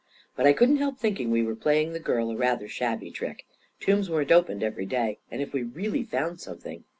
But 0.35 0.47
I 0.47 0.53
couldn't 0.53 0.77
help 0.77 0.97
thinking 0.97 1.29
we 1.29 1.43
were 1.43 1.55
playing 1.55 1.93
the 1.93 1.99
girl 1.99 2.31
a 2.31 2.35
rather 2.35 2.67
shabby 2.67 3.11
trick. 3.11 3.45
Tombs 3.79 4.09
weren't 4.09 4.31
opened 4.31 4.63
every 4.63 4.87
day; 4.87 5.19
and 5.29 5.43
if 5.43 5.53
we 5.53 5.61
really 5.61 6.01
found 6.03 6.39
something 6.41 6.85